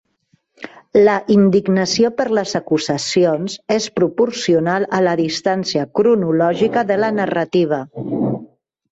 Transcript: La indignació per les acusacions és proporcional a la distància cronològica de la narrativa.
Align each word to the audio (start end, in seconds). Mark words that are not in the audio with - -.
La 1.07 1.15
indignació 1.33 2.09
per 2.21 2.25
les 2.37 2.53
acusacions 2.59 3.57
és 3.75 3.85
proporcional 3.99 4.87
a 4.99 5.01
la 5.09 5.13
distància 5.19 5.83
cronològica 5.99 6.83
de 6.93 6.97
la 7.03 7.11
narrativa. 7.19 7.81